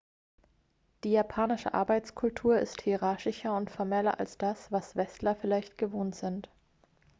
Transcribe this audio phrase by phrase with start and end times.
[1.03, 6.49] die japanische arbeitskultur ist hierarchischer und formeller als das was westler vielleicht gewohnt sind